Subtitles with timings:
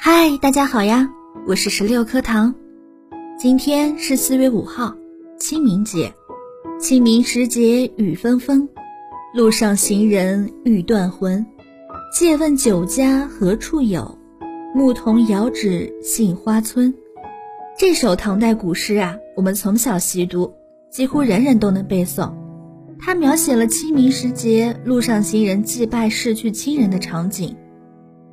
[0.00, 1.10] 嗨，大家好呀，
[1.44, 2.54] 我是十六课堂。
[3.36, 4.94] 今天是四月五号，
[5.40, 6.14] 清明节。
[6.80, 8.68] 清明时节雨纷纷，
[9.34, 11.44] 路上行人欲断魂。
[12.16, 14.16] 借问酒家何处有？
[14.72, 16.94] 牧童遥指杏花村。
[17.76, 20.54] 这首唐代古诗啊，我们从小习读，
[20.92, 22.32] 几乎人人都能背诵。
[23.00, 27.56] 它描写了清明时节路上行人祭拜逝去亲人的场景。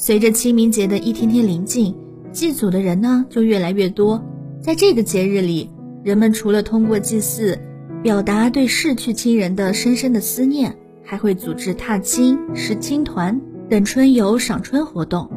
[0.00, 1.92] 随着清明节的一天天临近，
[2.30, 4.24] 祭祖的人呢就越来越多。
[4.62, 5.68] 在这个节日里，
[6.04, 7.58] 人们除了通过祭祀
[8.00, 10.72] 表达对逝去亲人的深深的思念，
[11.04, 15.28] 还会组织踏青、食青团等春游赏春活动。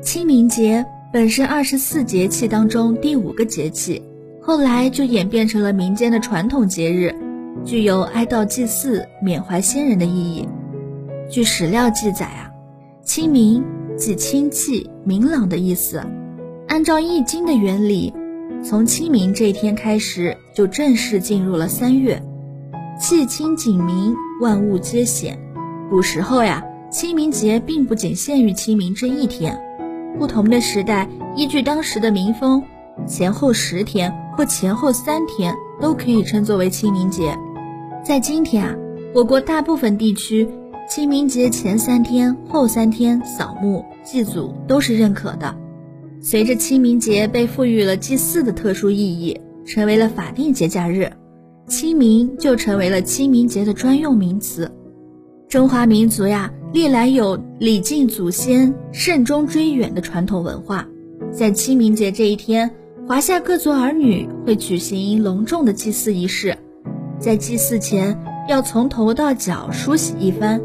[0.00, 4.02] 清明节本是二十四节气当中第五个节气，
[4.40, 7.14] 后来就演变成了民间的传统节日，
[7.62, 10.48] 具有哀悼祭祀、缅怀先人的意义。
[11.28, 12.55] 据史料记载啊。
[13.06, 13.64] 清明
[13.96, 16.02] 即清气明朗的意思，
[16.66, 18.12] 按照《易经》的原理，
[18.64, 22.20] 从清明这一天开始，就正式进入了三月。
[23.00, 25.38] 气清景明，万物皆显。
[25.88, 29.56] 古时候呀，清明节并不仅限于清明这一天，
[30.18, 32.60] 不同的时代依据当时的民风，
[33.06, 37.38] 前后十天或前后三天都可以称作为清明节。
[38.04, 38.74] 在今天啊，
[39.14, 40.48] 我国大部分地区。
[40.88, 45.56] 清明节前三天、后三天扫墓祭祖都是认可的。
[46.20, 51.10] 随着清明节被赋予了祭祀的特殊意义，成为了法定节假日，
[51.66, 54.70] 清明就成为了清明节的专用名词。
[55.48, 60.86] 中华民族呀，历来有礼敬祖先、慎终追远的传统文化。
[61.32, 62.70] 在清明节这一天，
[63.08, 66.56] 华夏各族儿女会举行隆重的祭祀仪式，
[67.18, 68.16] 在祭祀前
[68.48, 70.60] 要从头到脚梳洗一番。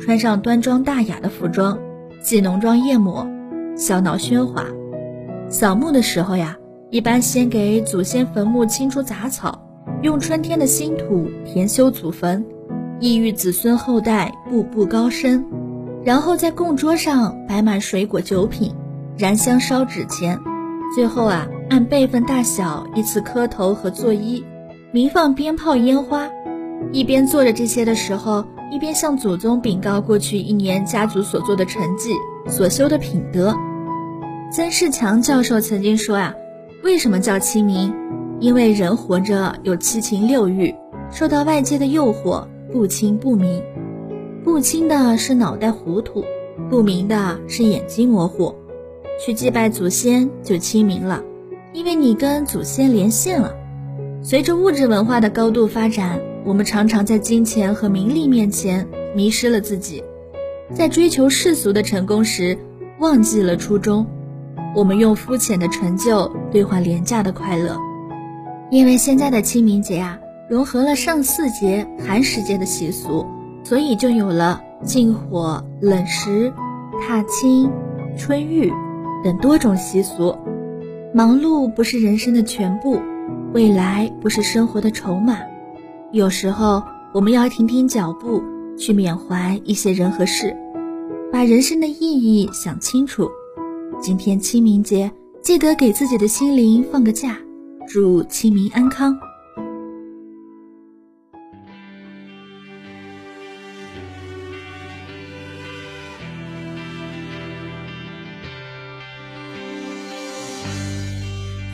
[0.00, 1.78] 穿上端庄大雅的服装，
[2.20, 3.26] 既浓妆艳抹，
[3.76, 4.64] 笑闹喧哗。
[5.48, 6.56] 扫墓的时候呀，
[6.90, 9.62] 一般先给祖先坟墓清除杂草，
[10.02, 12.44] 用春天的新土填修祖坟，
[13.00, 15.44] 意欲子孙后代步步高升。
[16.04, 18.74] 然后在供桌上摆满水果酒品，
[19.16, 20.38] 燃香烧纸钱，
[20.94, 24.44] 最后啊，按辈分大小依次磕头和作揖，
[24.92, 26.28] 鸣放鞭炮烟花。
[26.92, 28.44] 一边做着这些的时候。
[28.70, 32.14] 一边向祖宗禀告过去一年家族所做的成绩、
[32.48, 33.54] 所修的品德。
[34.52, 36.34] 曾仕强教授曾经说啊，
[36.82, 37.94] 为什么叫清明？
[38.40, 40.74] 因为人活着有七情六欲，
[41.10, 43.62] 受到外界的诱惑，不清不明。
[44.44, 46.24] 不清的是脑袋糊涂，
[46.68, 48.54] 不明的是眼睛模糊。
[49.24, 51.22] 去祭拜祖先就清明了，
[51.72, 53.54] 因为你跟祖先连线了。
[54.22, 56.20] 随着物质文化的高度发展。
[56.46, 58.86] 我们常常在金钱和名利面前
[59.16, 60.04] 迷失了自己，
[60.72, 62.56] 在追求世俗的成功时
[63.00, 64.06] 忘记了初衷。
[64.72, 67.76] 我们用肤浅的成就兑换廉价的快乐。
[68.70, 73.26] 因为现在的清明节啊，融合了上巳节、寒食节的习俗，
[73.64, 76.52] 所以就有了禁火、冷食、
[77.02, 77.72] 踏青、
[78.16, 78.72] 春浴
[79.24, 80.36] 等多种习俗。
[81.12, 83.00] 忙碌不是人生的全部，
[83.52, 85.38] 未来不是生活的筹码。
[86.12, 88.42] 有时候，我们要停停脚步，
[88.78, 90.56] 去缅怀一些人和事，
[91.32, 93.28] 把人生的意义想清楚。
[94.00, 95.10] 今天清明节，
[95.42, 97.36] 记得给自己的心灵放个假，
[97.88, 99.18] 祝清明安康。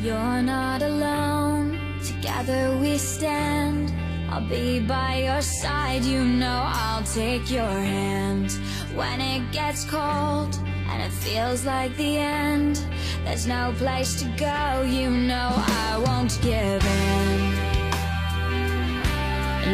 [0.04, 4.01] You're not alone, together we stand.
[4.32, 8.50] I'll be by your side, you know I'll take your hand.
[8.94, 12.76] When it gets cold and it feels like the end
[13.24, 17.52] There's no place to go, you know I won't give in.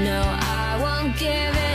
[0.05, 1.68] No, I won't give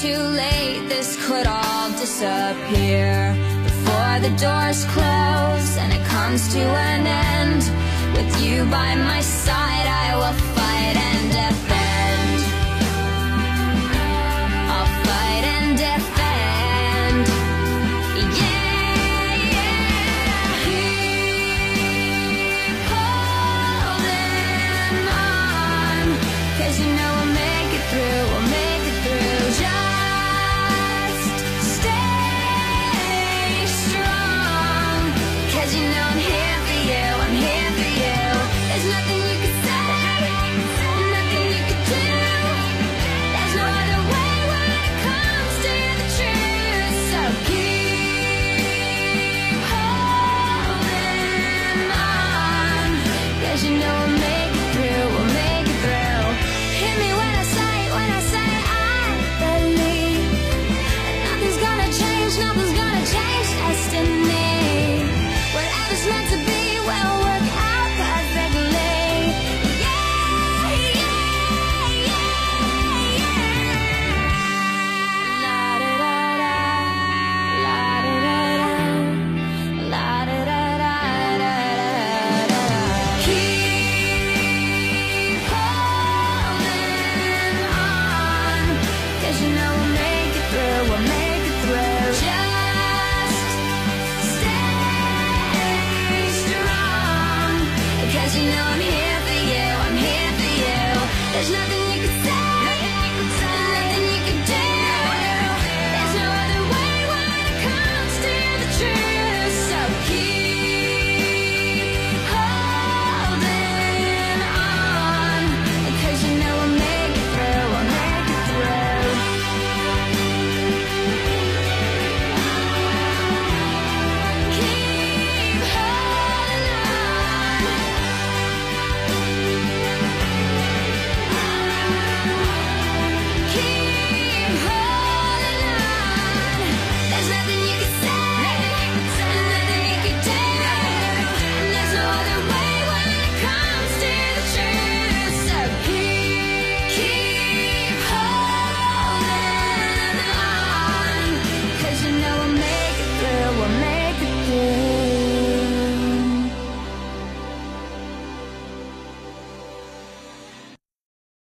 [0.00, 7.06] too late, this could all disappear before the doors close and it comes to an
[7.06, 7.62] end.
[8.16, 11.29] With you by my side, I will fight and.